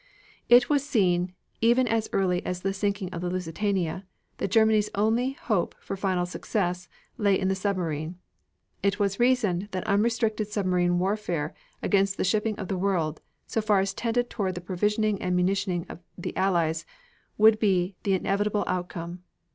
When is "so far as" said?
13.45-13.93